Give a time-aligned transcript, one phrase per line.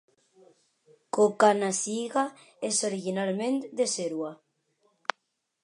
[1.17, 2.23] Cokanasiga
[2.71, 4.35] és originalment de Serua.